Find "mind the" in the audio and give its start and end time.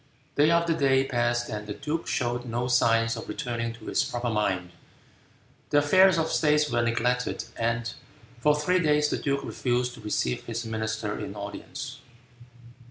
4.31-5.77